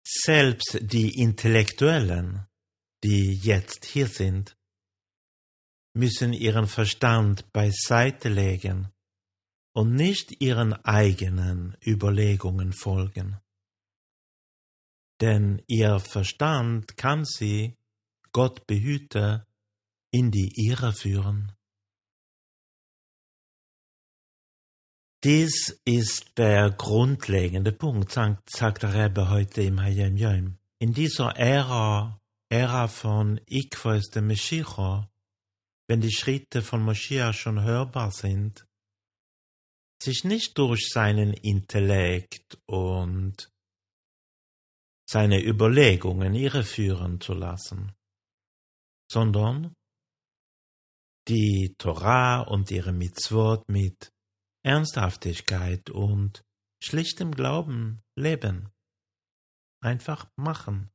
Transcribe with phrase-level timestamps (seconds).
[0.07, 2.47] Selbst die Intellektuellen,
[3.05, 4.57] die jetzt hier sind,
[5.95, 8.89] müssen ihren Verstand beiseite legen
[9.73, 13.41] und nicht ihren eigenen Überlegungen folgen.
[15.21, 17.77] Denn ihr Verstand kann sie,
[18.33, 19.47] Gott behüte,
[20.11, 21.53] in die Irre führen.
[25.23, 30.59] Dies ist der grundlegende Punkt, sagt, der Rebbe heute im Hayem Yom.
[30.79, 35.09] In dieser Ära, Ära von Ikvos dem Meshicha,
[35.89, 38.67] wenn die Schritte von Moschia schon hörbar sind,
[40.03, 43.51] sich nicht durch seinen Intellekt und
[45.09, 47.93] seine Überlegungen irreführen zu lassen,
[49.11, 49.75] sondern
[51.29, 54.13] die Torah und ihre Mitzvot mit
[54.63, 56.43] Ernsthaftigkeit und
[56.83, 58.71] schlichtem Glauben leben.
[59.83, 60.94] Einfach machen.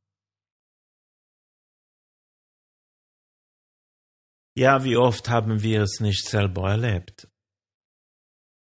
[4.59, 7.29] Ja, wie oft haben wir es nicht selber erlebt?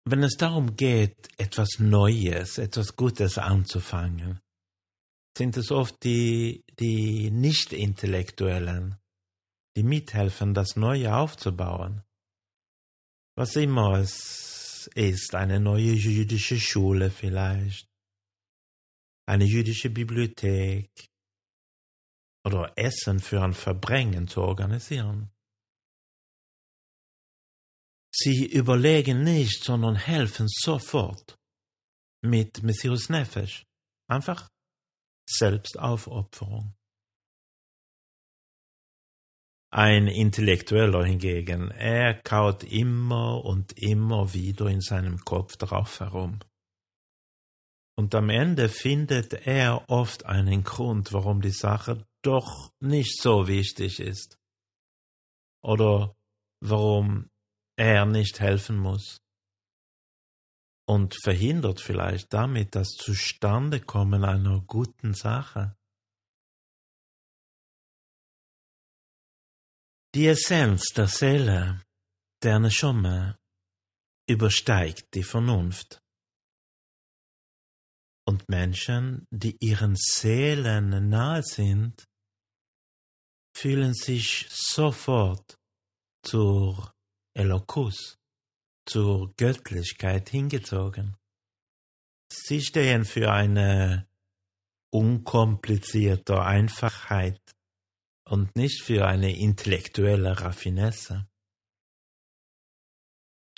[0.09, 4.39] Wenn es darum geht, etwas Neues, etwas Gutes anzufangen,
[5.37, 8.97] sind es oft die, die Nicht-Intellektuellen,
[9.77, 12.01] die mithelfen, das Neue aufzubauen.
[13.37, 17.87] Was immer es ist, eine neue jüdische Schule vielleicht,
[19.27, 20.89] eine jüdische Bibliothek
[22.43, 25.29] oder Essen für ein Verbringen zu organisieren.
[28.17, 31.37] Sie überlegen nicht, sondern helfen sofort
[32.21, 33.65] mit Messias Nefesh.
[34.09, 34.49] Einfach
[35.29, 36.73] Selbstaufopferung.
[39.69, 46.39] Ein Intellektueller hingegen, er kaut immer und immer wieder in seinem Kopf drauf herum.
[47.97, 53.99] Und am Ende findet er oft einen Grund, warum die Sache doch nicht so wichtig
[53.99, 54.37] ist.
[55.61, 56.15] Oder
[56.61, 57.29] warum
[57.77, 59.21] er nicht helfen muss.
[60.87, 65.75] Und verhindert vielleicht damit das Zustandekommen einer guten Sache.
[70.13, 71.83] Die Essenz der Seele,
[72.43, 73.37] der Neshome,
[74.29, 76.01] übersteigt die Vernunft.
[78.27, 82.05] Und Menschen, die ihren Seelen nahe sind,
[83.55, 85.57] fühlen sich sofort
[86.23, 86.94] zur
[87.35, 88.17] Elokus,
[88.87, 91.17] zur Göttlichkeit hingezogen.
[92.31, 94.07] Sie stehen für eine
[94.91, 97.41] unkomplizierte Einfachheit
[98.29, 101.27] und nicht für eine intellektuelle Raffinesse.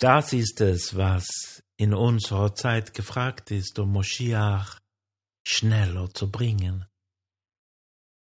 [0.00, 4.80] Das ist es, was in unserer Zeit gefragt ist, um Moschiach
[5.46, 6.86] schneller zu bringen.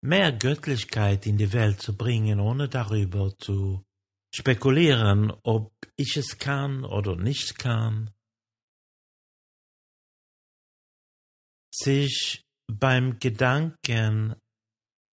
[0.05, 3.85] Mehr Göttlichkeit in die Welt zu bringen, ohne darüber zu
[4.35, 8.11] spekulieren, ob ich es kann oder nicht kann.
[11.75, 14.35] Sich beim Gedanken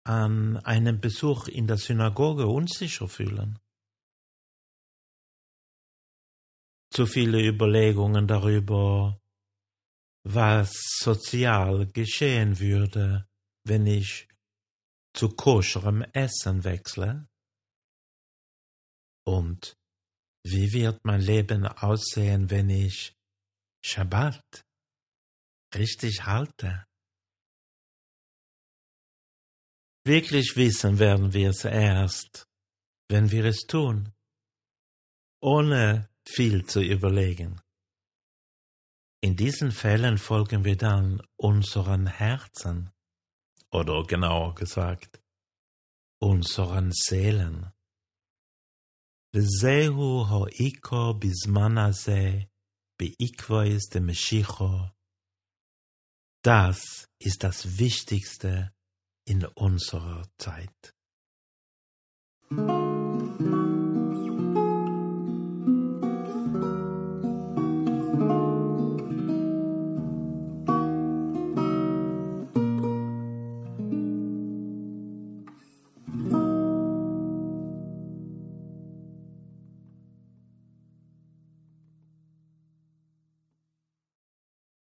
[0.05, 3.59] an einen Besuch in der Synagoge unsicher fühlen.
[6.91, 9.19] Zu viele Überlegungen darüber,
[10.23, 13.27] was sozial geschehen würde,
[13.65, 14.27] wenn ich
[15.13, 17.27] zu koscherem Essen wechsle.
[19.27, 19.77] Und
[20.45, 23.13] wie wird mein Leben aussehen, wenn ich
[23.83, 24.65] Shabbat
[25.75, 26.85] richtig halte?
[30.05, 32.47] Wirklich wissen werden wir es erst,
[33.09, 34.13] wenn wir es tun,
[35.41, 37.59] ohne viel zu überlegen.
[39.21, 42.91] In diesen Fällen folgen wir dann unseren Herzen,
[43.71, 45.21] oder genauer gesagt,
[46.21, 47.73] unseren Seelen.
[50.49, 52.49] Iko bismana se,
[52.97, 54.91] beikvois de Meshicho.
[56.43, 58.73] Das ist das Wichtigste
[59.25, 60.95] in unserer Zeit.